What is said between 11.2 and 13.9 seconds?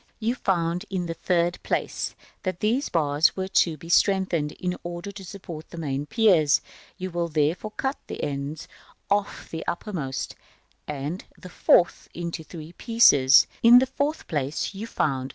the fourth into three pieces (as also at A). In the